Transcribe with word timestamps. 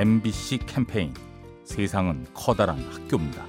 MBC 0.00 0.60
캠페인 0.64 1.12
세상은 1.62 2.24
커다란 2.32 2.78
학교입니다. 2.90 3.44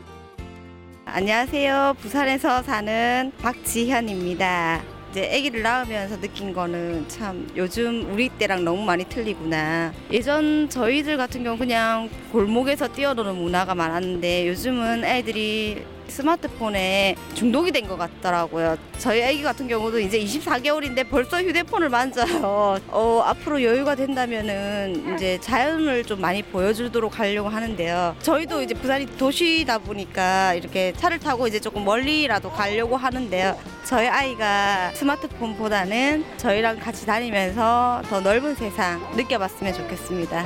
안녕하세요. 1.05 1.96
부산에서 2.01 2.62
사는 2.63 3.31
박지현입니다. 3.41 4.81
이제 5.11 5.33
아기를 5.33 5.61
낳으면서 5.61 6.19
느낀 6.19 6.51
거는 6.51 7.08
참 7.08 7.49
요즘 7.55 8.12
우리 8.12 8.27
때랑 8.27 8.65
너무 8.65 8.83
많이 8.83 9.05
틀리구나. 9.05 9.94
예전 10.12 10.67
저희들 10.67 11.15
같은 11.15 11.41
경우 11.41 11.58
그냥 11.58 12.09
골목에서 12.33 12.90
뛰어노는 12.90 13.33
문화가 13.33 13.73
많았는데 13.73 14.49
요즘은 14.49 15.05
애들이 15.05 15.86
스마트폰에 16.12 17.16
중독이 17.34 17.71
된 17.71 17.81
것 17.88 17.98
같더라고요. 17.98 18.77
저희 18.99 19.23
아기 19.23 19.41
같은 19.41 19.67
경우도 19.67 19.99
이제 19.99 20.20
24개월인데 20.20 21.09
벌써 21.09 21.41
휴대폰을 21.41 21.89
만져요. 21.89 22.80
어, 22.89 23.22
앞으로 23.26 23.63
여유가 23.63 23.95
된다면은 23.95 25.16
이제 25.16 25.39
자연을 25.41 26.03
좀 26.05 26.22
많이 26.22 26.44
보여주도록 26.44 27.17
하려고 27.20 27.50
하는데요. 27.50 28.16
저희도 28.22 28.62
이제 28.62 28.73
부산이 28.76 29.17
도시다 29.17 29.80
보니까 29.80 30.53
이렇게 30.53 30.94
차를 30.94 31.20
타고 31.20 31.48
이제 31.48 31.59
조금 31.59 31.84
멀리라도 31.84 32.52
가려고 32.52 32.95
하는데요. 32.98 33.58
저희 33.86 34.08
아이가 34.08 34.91
스마트폰보다는 34.94 36.23
저희랑 36.38 36.80
같이 36.80 37.05
다니면서 37.05 38.03
더 38.09 38.20
넓은 38.22 38.53
세상 38.55 39.02
느껴봤으면 39.16 39.73
좋겠습니다. 39.73 40.45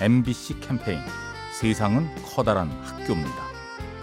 MBC 0.00 0.60
캠페인 0.60 1.00
세상은 1.52 2.08
커다란 2.24 2.68
학교입니다. 2.84 3.47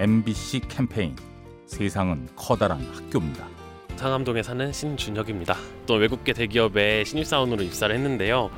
MBC 0.00 0.60
캠페인 0.66 1.14
세상은 1.66 2.26
커다란 2.34 2.80
학교입니다. 2.90 3.46
상암동에 3.96 4.42
사는 4.42 4.72
신준혁입니다. 4.72 5.54
또 5.84 5.96
외국계 5.96 6.32
대기업에 6.32 7.04
신입사원으로 7.04 7.62
입사를 7.62 7.94
했는데요. 7.94 8.50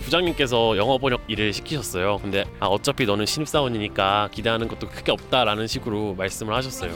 부장님께서 0.00 0.76
영어 0.76 0.98
번역 0.98 1.22
일을 1.28 1.54
시키셨어요. 1.54 2.18
근데 2.18 2.44
아, 2.60 2.66
어차피 2.66 3.06
너는 3.06 3.24
신입사원이니까 3.24 4.28
기대하는 4.32 4.68
것도 4.68 4.90
크게 4.90 5.12
없다라는 5.12 5.66
식으로 5.66 6.12
말씀을 6.12 6.54
하셨어요. 6.54 6.92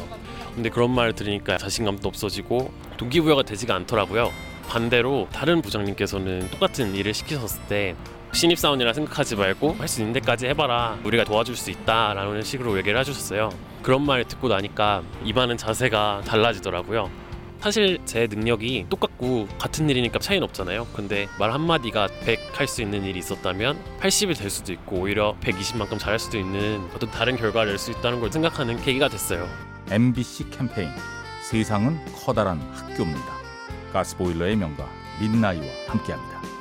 근데 0.55 0.69
그런 0.69 0.91
말을 0.91 1.14
들으니까 1.14 1.56
자신감도 1.56 2.06
없어지고 2.06 2.70
동기부여가 2.98 3.44
되지가 3.44 3.75
않더라고요. 3.77 4.31
반대로 4.69 5.27
다른 5.33 5.62
부장님께서는 5.62 6.50
똑같은 6.50 6.94
일을 6.94 7.14
시키셨을 7.14 7.62
때 7.66 7.97
신입사원이라 8.37 8.92
생각하지 8.92 9.34
말고 9.37 9.77
할 9.79 9.89
수 9.89 10.01
있는 10.01 10.12
데까지 10.12 10.47
해봐라. 10.48 10.98
우리가 11.05 11.25
도와줄 11.25 11.56
수 11.56 11.70
있다 11.70 12.12
라는 12.15 12.43
식으로 12.43 12.77
얘기를 12.77 12.98
해주셨어요. 13.01 13.51
그런 13.83 14.05
말 14.05 14.25
듣고 14.25 14.48
나니까 14.48 15.03
임하는 15.25 15.56
자세가 15.56 16.23
달라지더라고요. 16.27 17.11
사실 17.61 17.99
제 18.05 18.27
능력이 18.28 18.87
똑같고 18.91 19.49
같은 19.59 19.88
일이니까 19.88 20.19
차이는 20.19 20.44
없잖아요. 20.44 20.87
근데 20.93 21.27
말 21.38 21.53
한마디가 21.53 22.09
100 22.25 22.38
할 22.60 22.66
수 22.69 22.83
있는 22.83 23.05
일이 23.05 23.19
있었다면 23.21 23.78
80이 24.00 24.37
될 24.39 24.50
수도 24.50 24.72
있고 24.75 24.97
오히려 24.97 25.34
120만큼 25.41 25.99
잘할 25.99 26.19
수도 26.19 26.39
있는 26.39 26.81
어떤 26.94 27.10
다른 27.10 27.37
결과를 27.37 27.69
낼 27.72 27.78
수 27.78 27.91
있다는 27.91 28.21
걸 28.21 28.31
생각하는 28.31 28.77
계기가 28.83 29.09
됐어요. 29.09 29.49
MBC 29.91 30.50
캠페인. 30.50 30.91
세상은 31.43 31.99
커다란 32.15 32.60
학교입니다. 32.75 33.33
가스보일러의 33.93 34.56
명가 34.56 34.87
민나이와 35.21 35.65
함께합니다. 35.89 36.56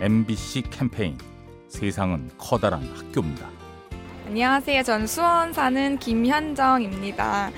MBC 0.00 0.62
캠페인 0.70 1.16
세상은 1.68 2.30
커다란 2.38 2.82
학교입니다. 2.94 3.48
안녕하세요. 4.26 4.82
전 4.82 5.06
수원 5.06 5.52
사는 5.52 5.98
김현정입니다. 5.98 7.50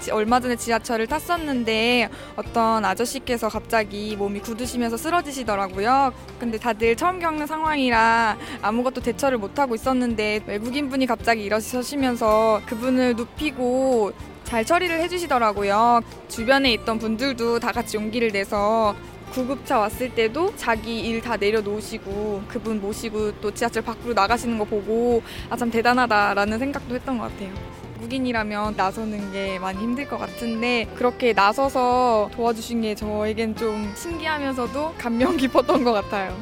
지- 0.00 0.10
얼마 0.10 0.38
전에 0.40 0.56
지하철을 0.56 1.06
탔었는데 1.06 2.10
어떤 2.36 2.84
아저씨께서 2.84 3.48
갑자기 3.48 4.14
몸이 4.16 4.40
굳으시면서 4.40 4.96
쓰러지시더라고요. 4.96 6.12
근데 6.38 6.58
다들 6.58 6.96
처음 6.96 7.18
겪는 7.18 7.46
상황이라 7.46 8.36
아무것도 8.60 9.00
대처를 9.00 9.38
못하고 9.38 9.74
있었는데 9.74 10.42
외국인 10.46 10.88
분이 10.90 11.06
갑자기 11.06 11.44
일어서시면서 11.44 12.60
그분을 12.66 13.14
눕히고 13.16 14.12
잘 14.44 14.64
처리를 14.64 15.00
해주시더라고요. 15.00 16.02
주변에 16.28 16.72
있던 16.74 16.98
분들도 16.98 17.58
다 17.60 17.72
같이 17.72 17.96
용기를 17.96 18.28
내서 18.32 18.94
구급차 19.32 19.78
왔을 19.78 20.14
때도 20.14 20.54
자기 20.56 21.00
일 21.00 21.20
다 21.20 21.36
내려놓으시고 21.36 22.44
그분 22.48 22.80
모시고 22.80 23.40
또 23.40 23.52
지하철 23.52 23.82
밖으로 23.82 24.14
나가시는 24.14 24.58
거 24.58 24.64
보고 24.64 25.22
아 25.50 25.56
참 25.56 25.70
대단하다라는 25.70 26.58
생각도 26.58 26.94
했던 26.94 27.18
것 27.18 27.30
같아요. 27.32 27.52
국인이라면 28.00 28.76
나서는 28.76 29.32
게 29.32 29.58
많이 29.58 29.78
힘들 29.78 30.06
것 30.06 30.18
같은데 30.18 30.86
그렇게 30.94 31.32
나서서 31.32 32.30
도와주신 32.34 32.82
게 32.82 32.94
저에겐 32.94 33.56
좀 33.56 33.92
신기하면서도 33.96 34.94
감명 34.98 35.36
깊었던 35.38 35.82
것 35.82 35.92
같아요. 35.92 36.36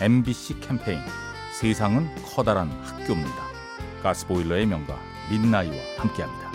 MBC 0.00 0.60
캠페인 0.60 0.98
세상은 1.52 2.08
커다란 2.24 2.70
학교입니다. 2.82 3.50
가스보일러의 4.02 4.66
명가 4.66 4.98
민나이와 5.30 5.74
함께합니다. 5.98 6.50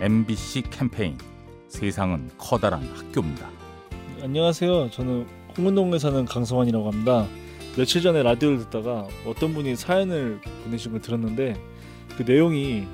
MBC 0.00 0.62
캠페인 0.70 1.18
세상은 1.66 2.30
커다란 2.38 2.84
학교입니다. 2.94 3.50
안녕하세요. 4.22 4.90
저는 4.90 5.26
홍은동에 5.56 5.98
사는 5.98 6.24
강성환이라고 6.24 6.88
합니다. 6.88 7.26
며칠 7.76 8.00
전에 8.00 8.22
라디오를 8.22 8.58
듣다가 8.58 9.08
어떤 9.26 9.54
분이 9.54 9.74
사연을 9.74 10.40
보내신 10.62 10.92
걸 10.92 11.00
들었는데 11.00 11.60
그 12.16 12.22
내용이 12.22 12.86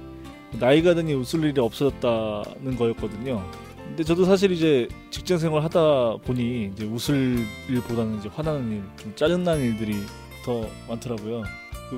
나이가 0.59 0.95
드니 0.95 1.13
웃을 1.13 1.45
일이 1.45 1.61
없어졌다는 1.61 2.77
거였거든요. 2.79 3.45
근데 3.85 4.03
저도 4.03 4.25
사실 4.25 4.51
이제 4.53 4.89
직장 5.11 5.37
생활 5.37 5.63
하다 5.63 6.17
보니 6.25 6.71
이제 6.73 6.87
웃을 6.87 7.37
일보다는 7.69 8.19
이제 8.21 8.31
화나는 8.35 8.73
일, 8.73 8.83
좀 8.97 9.13
짜증나는 9.15 9.63
일들이 9.63 9.95
더 10.43 10.67
많더라고요. 10.89 11.43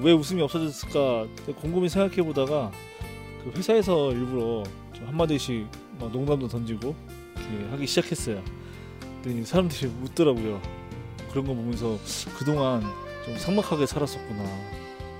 왜 0.02 0.12
웃음이 0.12 0.42
없어졌을까 0.42 1.26
곰곰이 1.60 1.88
생각해 1.88 2.22
보다가 2.24 2.72
그 3.44 3.52
회사에서 3.56 4.10
일부러 4.10 4.64
좀 4.64 4.85
한 5.04 5.16
마디씩 5.16 5.66
막 5.98 6.10
농담도 6.10 6.48
던지고 6.48 6.94
하기 7.72 7.86
시작했어요. 7.86 8.42
그랬더니 9.22 9.44
사람들이 9.44 9.90
웃더라고요. 10.02 10.60
그런 11.30 11.46
거 11.46 11.54
보면서 11.54 11.98
그동안 12.38 12.82
좀 13.24 13.36
삭막하게 13.36 13.86
살았었구나. 13.86 14.44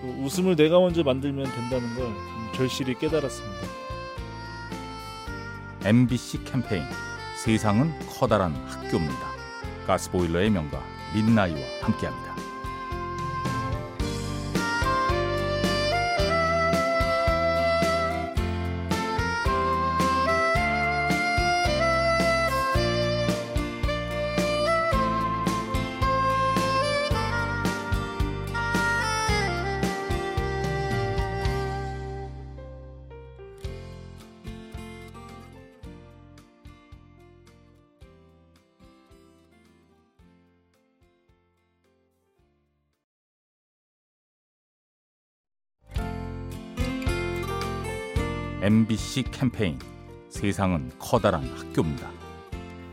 또 0.03 0.09
웃음을 0.23 0.57
내가 0.57 0.79
먼저 0.79 1.03
만들면 1.03 1.45
된다는 1.45 1.95
걸 1.97 2.09
절실히 2.55 2.95
깨달았습니다. 2.99 3.67
MBC 5.85 6.45
캠페인 6.45 6.83
세상은 7.45 7.93
커다란 8.09 8.55
학교입니다. 8.67 9.37
가스보일러의 9.87 10.51
명가 10.51 10.83
민나이와 11.15 11.59
함께합니다. 11.83 12.26
MBC 48.67 49.23
캠페인 49.31 49.79
세상은 50.29 50.91
커다란 50.99 51.45
학교입니다. 51.57 52.11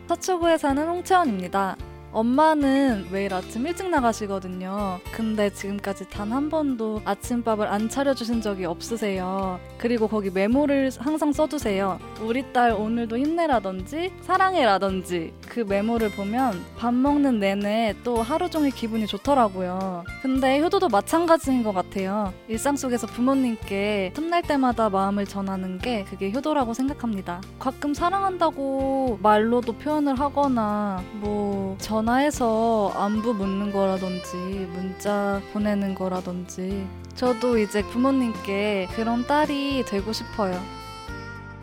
서초구에 0.06 0.56
사는 0.56 0.86
홍채원입니다. 0.86 1.76
엄마는 2.12 3.08
매일 3.10 3.34
아침 3.34 3.66
일찍 3.66 3.88
나가시거든요. 3.90 5.00
근데 5.10 5.52
지금까지 5.52 6.08
단 6.10 6.30
한 6.30 6.48
번도 6.48 7.02
아침밥을 7.04 7.66
안 7.66 7.88
차려주신 7.88 8.40
적이 8.40 8.66
없으세요. 8.66 9.58
그리고 9.76 10.06
거기 10.06 10.30
메모를 10.30 10.92
항상 10.96 11.32
써두세요. 11.32 11.98
우리 12.20 12.52
딸 12.52 12.70
오늘도 12.70 13.18
힘내라든지 13.18 14.12
사랑해라든지 14.22 15.32
그 15.54 15.60
메모를 15.60 16.10
보면 16.10 16.64
밥 16.76 16.92
먹는 16.92 17.38
내내 17.38 17.94
또 18.02 18.20
하루 18.22 18.50
종일 18.50 18.72
기분이 18.72 19.06
좋더라고요. 19.06 20.02
근데 20.20 20.58
효도도 20.58 20.88
마찬가지인 20.88 21.62
것 21.62 21.72
같아요. 21.72 22.34
일상 22.48 22.74
속에서 22.74 23.06
부모님께 23.06 24.10
틈날 24.16 24.42
때마다 24.42 24.90
마음을 24.90 25.26
전하는 25.26 25.78
게 25.78 26.02
그게 26.10 26.32
효도라고 26.32 26.74
생각합니다. 26.74 27.40
가끔 27.60 27.94
사랑한다고 27.94 29.20
말로도 29.22 29.74
표현을 29.74 30.18
하거나 30.18 31.00
뭐 31.20 31.76
전화해서 31.78 32.92
안부 32.96 33.34
묻는 33.34 33.72
거라든지 33.72 34.36
문자 34.72 35.40
보내는 35.52 35.94
거라든지 35.94 36.84
저도 37.14 37.58
이제 37.58 37.82
부모님께 37.82 38.88
그런 38.96 39.24
딸이 39.24 39.84
되고 39.86 40.12
싶어요. 40.12 40.60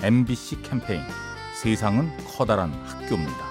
MBC 0.01 0.61
캠페인 0.61 1.01
세상은 1.61 2.09
커다란 2.25 2.71
학교입니다. 2.85 3.50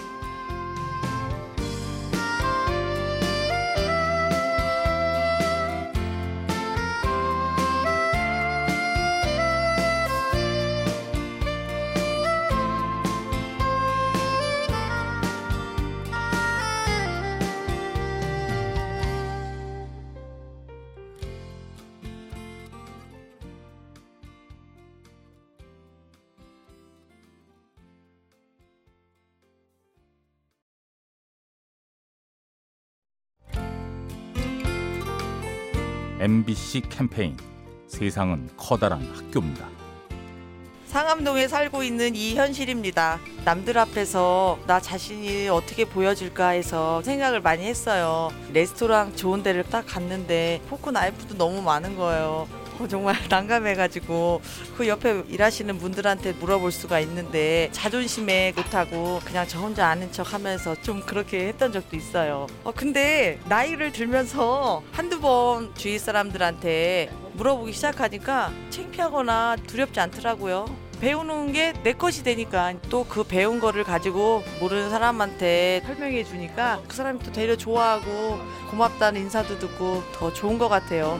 MBC 36.21 36.81
캠페인 36.81 37.35
세상은 37.87 38.47
커다란 38.55 39.01
학교입니다. 39.11 39.67
상암동에 40.85 41.47
살고 41.47 41.81
있는 41.81 42.15
이 42.15 42.35
현실입니다. 42.35 43.19
남들 43.43 43.79
앞에서 43.79 44.59
나 44.67 44.79
자신이 44.79 45.49
어떻게 45.49 45.83
보여줄까 45.83 46.49
해서 46.49 47.01
생각을 47.01 47.41
많이 47.41 47.65
했어요. 47.65 48.29
레스토랑 48.53 49.15
좋은 49.15 49.41
데를 49.41 49.63
딱 49.63 49.83
갔는데 49.87 50.61
포크 50.69 50.91
나이프도 50.91 51.37
너무 51.37 51.59
많은 51.63 51.97
거예요. 51.97 52.47
어, 52.81 52.87
정말 52.89 53.15
난감해가지고 53.29 54.41
그 54.77 54.87
옆에 54.87 55.23
일하시는 55.29 55.77
분들한테 55.77 56.33
물어볼 56.33 56.71
수가 56.71 56.99
있는데 57.01 57.69
자존심에 57.71 58.53
못하고 58.55 59.19
그냥 59.23 59.45
저 59.47 59.59
혼자 59.59 59.87
아는 59.87 60.11
척 60.11 60.33
하면서 60.33 60.75
좀 60.81 61.01
그렇게 61.01 61.47
했던 61.47 61.71
적도 61.71 61.95
있어요. 61.95 62.47
어, 62.63 62.71
근데 62.71 63.39
나이를 63.45 63.91
들면서 63.91 64.83
한두 64.91 65.19
번 65.21 65.73
주위 65.75 65.99
사람들한테 65.99 67.11
물어보기 67.33 67.71
시작하니까 67.73 68.51
창피하거나 68.69 69.57
두렵지 69.67 69.99
않더라고요. 69.99 70.65
배우는 71.01 71.51
게 71.53 71.73
내 71.83 71.93
것이 71.93 72.23
되니까 72.23 72.73
또 72.89 73.03
그 73.09 73.23
배운 73.23 73.59
거를 73.59 73.83
가지고 73.83 74.43
모르는 74.59 74.89
사람한테 74.91 75.81
설명해 75.85 76.23
주니까 76.23 76.79
그 76.87 76.95
사람이 76.95 77.19
또 77.23 77.31
되려 77.31 77.55
좋아하고 77.57 78.39
고맙다는 78.69 79.21
인사도 79.21 79.57
듣고 79.57 80.03
더 80.13 80.31
좋은 80.31 80.57
것 80.59 80.69
같아요. 80.69 81.19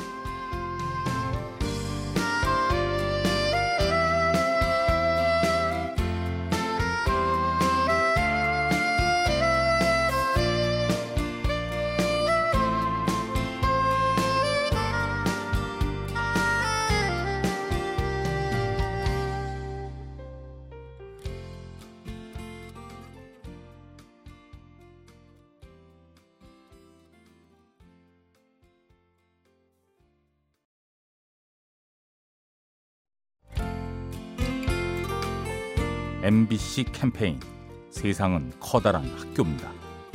MBC 36.23 36.85
캠페인 36.91 37.39
세상은 37.89 38.51
커다란 38.59 39.03
학교입니다. 39.17 39.71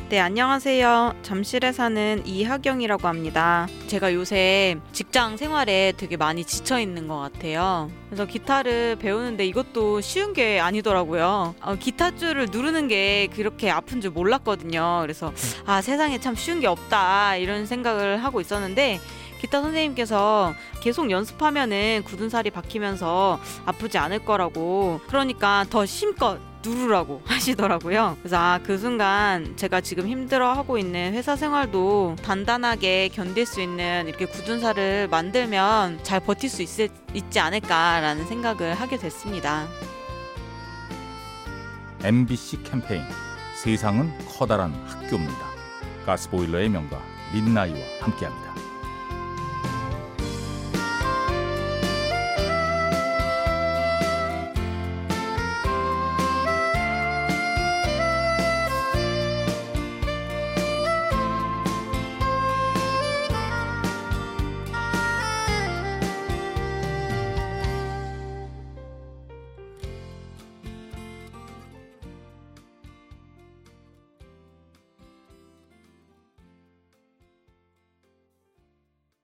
네, 0.09 0.21
안녕하세요. 0.21 1.17
잠실에 1.23 1.73
사는 1.73 2.23
이하경이라고 2.25 3.09
합니다. 3.09 3.67
제가 3.89 4.15
요새 4.15 4.77
직장 4.93 5.37
생활에 5.37 5.93
되게 5.97 6.17
많이 6.17 6.45
지쳐 6.45 6.79
있는 6.79 7.09
것 7.09 7.19
같아요. 7.19 7.91
그래서 8.07 8.25
기타를 8.25 8.97
배우는데 9.01 9.45
이것도 9.47 10.01
쉬운 10.03 10.33
게 10.33 10.61
아니더라고요. 10.61 11.57
어, 11.61 11.75
기타 11.75 12.15
줄을 12.15 12.47
누르는 12.53 12.87
게 12.87 13.27
그렇게 13.35 13.69
아픈 13.69 14.01
줄 14.01 14.13
몰랐거든요. 14.13 15.01
그래서 15.03 15.33
아, 15.67 15.83
세상에 15.83 16.21
참 16.21 16.37
쉬운 16.37 16.61
게 16.61 16.69
없다. 16.69 17.35
이런 17.35 17.67
생각을 17.67 18.23
하고 18.23 18.41
있었는데 18.41 19.01
기타 19.41 19.61
선생님께서 19.63 20.55
계속 20.81 21.11
연습하면은 21.11 22.03
굳은 22.05 22.29
살이 22.29 22.51
박히면서 22.51 23.41
아프지 23.65 23.99
않을 23.99 24.25
거라고 24.25 25.01
그러니까 25.09 25.65
더 25.71 25.85
힘껏 25.85 26.39
누르라고 26.65 27.23
하시더라고요. 27.27 28.17
그래서 28.21 28.37
아, 28.37 28.61
그 28.63 28.77
순간 28.79 29.57
제가 29.57 29.81
지금 29.81 30.09
힘들어 30.09 30.53
하고 30.53 30.79
있는 30.79 31.13
회사 31.15 31.37
생활도 31.37 32.17
단단하게 32.23 33.09
견딜 33.09 33.47
수 33.47 33.61
있는 33.61 34.09
이렇게 34.09 34.27
굳은 34.27 34.61
살을 34.61 35.09
만들면 35.09 36.01
잘 36.03 36.21
버틸 36.21 36.49
수 36.49 36.63
있, 36.63 36.91
있지 37.15 37.39
않을까라는 37.39 38.27
생각을 38.27 38.75
하게 38.75 38.97
됐습니다. 38.97 39.67
MBC 42.03 42.63
캠페인 42.65 43.03
세상은 43.63 44.13
커다란 44.29 44.73
학교입니다. 44.87 45.47
가스보일러의 46.05 46.69
명가 46.69 47.01
민나이와 47.33 47.79
함께합니다. 48.01 48.66